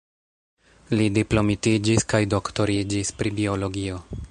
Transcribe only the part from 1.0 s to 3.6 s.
diplomitiĝis kaj doktoriĝis pri